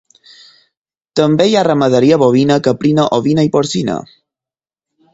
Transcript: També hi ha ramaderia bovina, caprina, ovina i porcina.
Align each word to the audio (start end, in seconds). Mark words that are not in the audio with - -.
També 1.19 1.47
hi 1.49 1.53
ha 1.59 1.63
ramaderia 1.69 2.19
bovina, 2.23 2.59
caprina, 2.71 3.09
ovina 3.21 3.49
i 3.51 3.55
porcina. 3.59 4.03